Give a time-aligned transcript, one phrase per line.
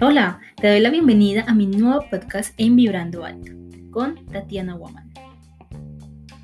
[0.00, 3.52] Hola, te doy la bienvenida a mi nuevo podcast en Vibrando Alto
[3.92, 5.12] con Tatiana Guaman.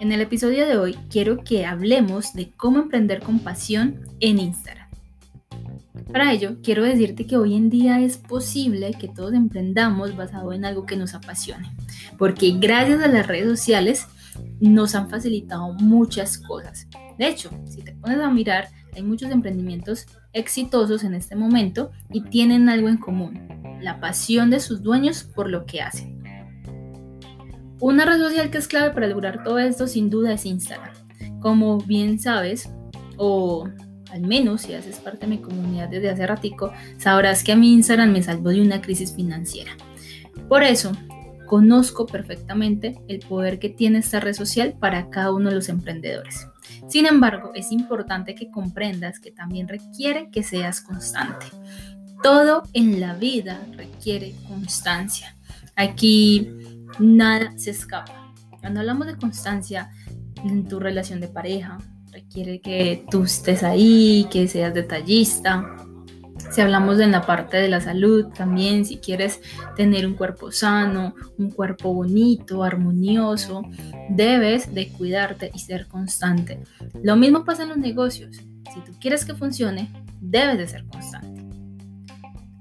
[0.00, 4.88] En el episodio de hoy quiero que hablemos de cómo emprender con pasión en Instagram.
[6.10, 10.64] Para ello, quiero decirte que hoy en día es posible que todos emprendamos basado en
[10.64, 11.70] algo que nos apasione,
[12.18, 14.06] porque gracias a las redes sociales
[14.60, 16.88] nos han facilitado muchas cosas.
[17.18, 22.22] De hecho, si te pones a mirar, hay muchos emprendimientos exitosos en este momento y
[22.22, 26.22] tienen algo en común, la pasión de sus dueños por lo que hacen.
[27.80, 30.94] Una red social que es clave para lograr todo esto sin duda es Instagram.
[31.40, 32.70] Como bien sabes,
[33.16, 33.68] o
[34.12, 37.72] al menos si haces parte de mi comunidad desde hace ratico, sabrás que a mi
[37.72, 39.72] Instagram me salvó de una crisis financiera.
[40.48, 40.92] Por eso,
[41.52, 46.48] conozco perfectamente el poder que tiene esta red social para cada uno de los emprendedores.
[46.88, 51.44] Sin embargo, es importante que comprendas que también requiere que seas constante.
[52.22, 55.36] Todo en la vida requiere constancia.
[55.76, 56.50] Aquí
[56.98, 58.32] nada se escapa.
[58.60, 59.90] Cuando hablamos de constancia
[60.46, 61.76] en tu relación de pareja,
[62.12, 65.81] requiere que tú estés ahí, que seas detallista,
[66.52, 69.40] si hablamos en la parte de la salud, también si quieres
[69.74, 73.62] tener un cuerpo sano, un cuerpo bonito, armonioso,
[74.10, 76.62] debes de cuidarte y ser constante.
[77.02, 78.36] Lo mismo pasa en los negocios.
[78.36, 81.42] Si tú quieres que funcione, debes de ser constante.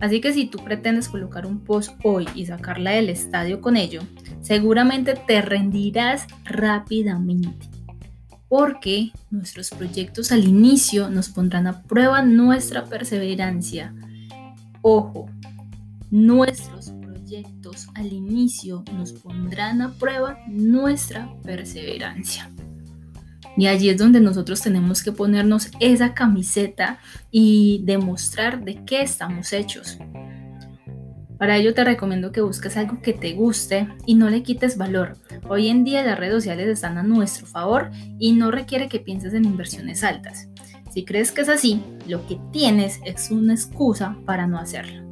[0.00, 4.02] Así que si tú pretendes colocar un post hoy y sacarla del estadio con ello,
[4.42, 7.77] seguramente te rendirás rápidamente
[8.48, 13.94] porque nuestros proyectos al inicio nos pondrán a prueba nuestra perseverancia.
[14.82, 15.26] Ojo,
[16.10, 22.50] nuestros proyectos al inicio nos pondrán a prueba nuestra perseverancia.
[23.56, 29.52] Y allí es donde nosotros tenemos que ponernos esa camiseta y demostrar de qué estamos
[29.52, 29.98] hechos.
[31.38, 35.16] Para ello te recomiendo que busques algo que te guste y no le quites valor.
[35.48, 39.34] Hoy en día las redes sociales están a nuestro favor y no requiere que pienses
[39.34, 40.48] en inversiones altas.
[40.90, 45.08] Si crees que es así, lo que tienes es una excusa para no hacerlo.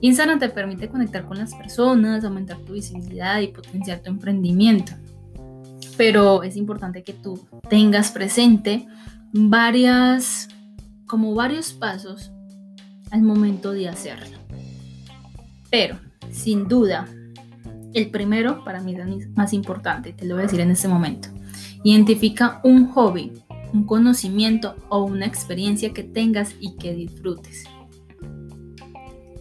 [0.00, 4.92] Instagram te permite conectar con las personas, aumentar tu visibilidad y potenciar tu emprendimiento.
[5.96, 8.88] Pero es importante que tú tengas presente
[9.32, 10.48] varias,
[11.06, 12.32] como varios pasos
[13.12, 14.38] al momento de hacerlo.
[15.70, 15.98] Pero,
[16.30, 17.08] sin duda,
[17.94, 21.28] el primero para mí es más importante, te lo voy a decir en este momento.
[21.82, 23.32] Identifica un hobby,
[23.72, 27.64] un conocimiento o una experiencia que tengas y que disfrutes.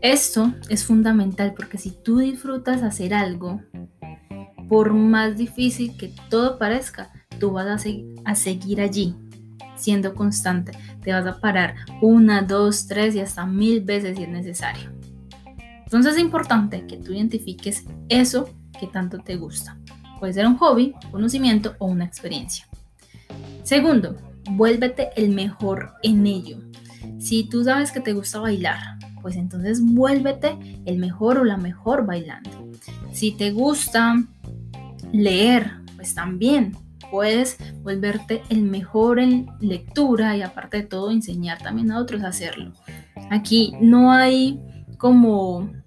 [0.00, 3.60] Esto es fundamental porque si tú disfrutas hacer algo,
[4.68, 7.88] por más difícil que todo parezca, tú vas a,
[8.24, 9.14] a seguir allí,
[9.76, 10.72] siendo constante.
[11.02, 15.01] Te vas a parar una, dos, tres y hasta mil veces si es necesario.
[15.92, 18.48] Entonces es importante que tú identifiques eso
[18.80, 19.76] que tanto te gusta.
[20.18, 22.66] Puede ser un hobby, conocimiento o una experiencia.
[23.62, 24.16] Segundo,
[24.52, 26.56] vuélvete el mejor en ello.
[27.18, 28.78] Si tú sabes que te gusta bailar,
[29.20, 32.70] pues entonces vuélvete el mejor o la mejor bailando.
[33.12, 34.16] Si te gusta
[35.12, 36.74] leer, pues también
[37.10, 42.28] puedes volverte el mejor en lectura y aparte de todo enseñar también a otros a
[42.28, 42.72] hacerlo.
[43.30, 44.58] Aquí no hay
[44.96, 45.81] como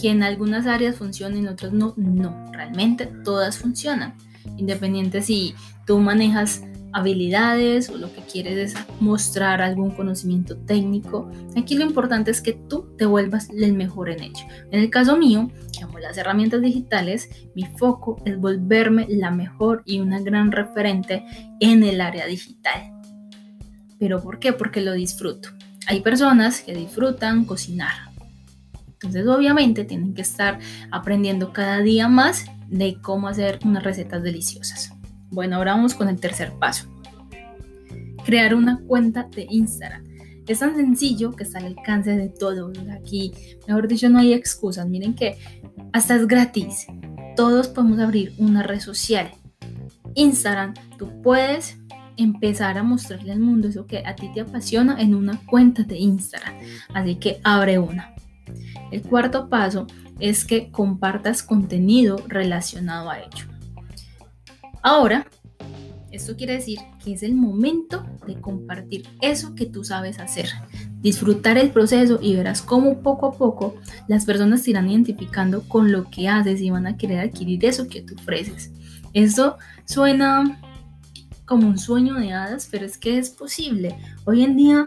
[0.00, 1.94] que en algunas áreas funcionan y en otras no.
[1.96, 4.14] No, realmente todas funcionan.
[4.56, 5.54] Independiente si
[5.86, 11.30] tú manejas habilidades o lo que quieres es mostrar algún conocimiento técnico.
[11.56, 14.44] Aquí lo importante es que tú te vuelvas el mejor en ello.
[14.70, 15.50] En el caso mío,
[15.82, 21.24] amo las herramientas digitales, mi foco es volverme la mejor y una gran referente
[21.60, 22.92] en el área digital.
[23.98, 24.52] ¿Pero por qué?
[24.52, 25.50] Porque lo disfruto.
[25.86, 28.07] Hay personas que disfrutan cocinar,
[29.00, 30.58] entonces obviamente tienen que estar
[30.90, 34.92] aprendiendo cada día más de cómo hacer unas recetas deliciosas.
[35.30, 36.88] Bueno, ahora vamos con el tercer paso.
[38.24, 40.04] Crear una cuenta de Instagram.
[40.46, 42.76] Es tan sencillo que está al alcance de todos.
[42.90, 43.32] Aquí,
[43.66, 44.88] mejor dicho, no hay excusas.
[44.88, 45.38] Miren que
[45.92, 46.86] hasta es gratis.
[47.36, 49.30] Todos podemos abrir una red social.
[50.14, 51.78] Instagram, tú puedes
[52.16, 55.98] empezar a mostrarle al mundo eso que a ti te apasiona en una cuenta de
[55.98, 56.54] Instagram.
[56.92, 58.14] Así que abre una.
[58.90, 59.86] El cuarto paso
[60.18, 63.46] es que compartas contenido relacionado a ello.
[64.82, 65.26] Ahora,
[66.10, 70.48] esto quiere decir que es el momento de compartir eso que tú sabes hacer,
[71.00, 73.74] disfrutar el proceso y verás cómo poco a poco
[74.06, 77.88] las personas te irán identificando con lo que haces y van a querer adquirir eso
[77.88, 78.72] que tú ofreces.
[79.12, 80.60] Esto suena
[81.44, 83.96] como un sueño de hadas, pero es que es posible.
[84.24, 84.86] Hoy en día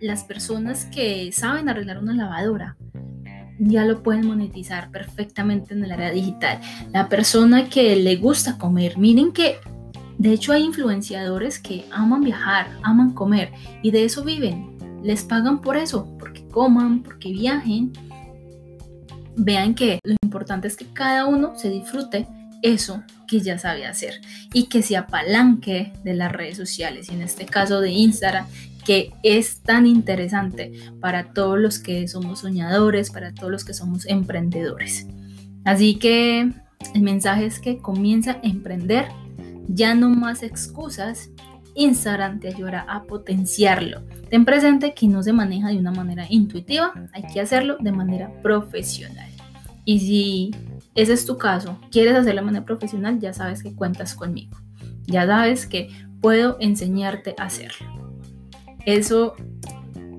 [0.00, 2.76] las personas que saben arreglar una lavadora
[3.60, 6.60] ya lo pueden monetizar perfectamente en el área digital.
[6.92, 9.58] La persona que le gusta comer, miren que
[10.18, 13.52] de hecho hay influenciadores que aman viajar, aman comer
[13.82, 14.78] y de eso viven.
[15.02, 17.92] Les pagan por eso, porque coman, porque viajen.
[19.36, 22.26] Vean que lo importante es que cada uno se disfrute
[22.62, 24.20] eso que ya sabe hacer
[24.52, 28.46] y que se apalanque de las redes sociales y en este caso de Instagram
[29.22, 35.06] es tan interesante para todos los que somos soñadores, para todos los que somos emprendedores.
[35.64, 36.52] Así que
[36.94, 39.06] el mensaje es que comienza a emprender,
[39.68, 41.30] ya no más excusas.
[41.74, 44.02] Instagram te ayudará a potenciarlo.
[44.28, 48.32] Ten presente que no se maneja de una manera intuitiva, hay que hacerlo de manera
[48.42, 49.30] profesional.
[49.84, 50.50] Y si
[50.94, 54.56] ese es tu caso, quieres hacerlo de manera profesional, ya sabes que cuentas conmigo.
[55.06, 55.88] Ya sabes que
[56.20, 58.09] puedo enseñarte a hacerlo.
[58.86, 59.34] Eso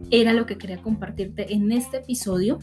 [0.10, 2.60] era lo que quería compartirte en este episodio.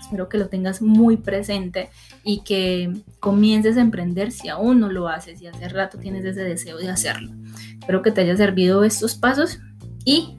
[0.00, 1.90] Espero que lo tengas muy presente
[2.22, 6.42] y que comiences a emprender si aún no lo haces y hace rato tienes ese
[6.42, 7.32] deseo de hacerlo.
[7.80, 9.60] Espero que te haya servido estos pasos
[10.04, 10.36] y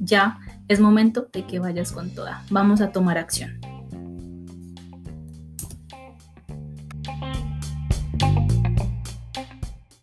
[0.00, 2.44] ya es momento de que vayas con toda.
[2.50, 3.58] Vamos a tomar acción.